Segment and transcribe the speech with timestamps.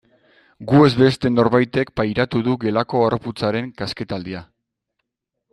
[0.69, 4.43] Gu ez beste norbaitek pairatu du gelako harroputzaren kasketaldia.